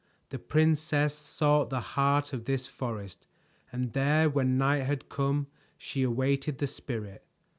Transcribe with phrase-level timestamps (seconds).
[0.29, 3.27] The princess sought the heart of this forest,
[3.71, 5.45] and there when night had come
[5.77, 7.23] she awaited the Spirit.